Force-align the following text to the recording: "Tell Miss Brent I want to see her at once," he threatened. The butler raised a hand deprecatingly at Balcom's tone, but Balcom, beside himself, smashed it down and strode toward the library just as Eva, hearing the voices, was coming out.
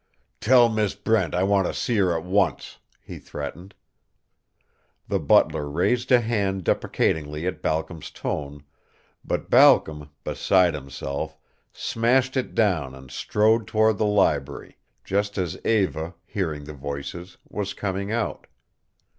"Tell 0.39 0.67
Miss 0.67 0.95
Brent 0.95 1.35
I 1.35 1.43
want 1.43 1.67
to 1.67 1.75
see 1.75 1.97
her 1.97 2.17
at 2.17 2.23
once," 2.25 2.79
he 3.03 3.19
threatened. 3.19 3.75
The 5.07 5.19
butler 5.19 5.69
raised 5.69 6.11
a 6.11 6.21
hand 6.21 6.63
deprecatingly 6.63 7.45
at 7.45 7.61
Balcom's 7.61 8.09
tone, 8.09 8.63
but 9.23 9.51
Balcom, 9.51 10.09
beside 10.23 10.73
himself, 10.73 11.37
smashed 11.71 12.35
it 12.35 12.55
down 12.55 12.95
and 12.95 13.11
strode 13.11 13.67
toward 13.67 13.99
the 13.99 14.07
library 14.07 14.75
just 15.03 15.37
as 15.37 15.55
Eva, 15.63 16.15
hearing 16.25 16.63
the 16.63 16.73
voices, 16.73 17.37
was 17.47 17.75
coming 17.75 18.11
out. 18.11 18.47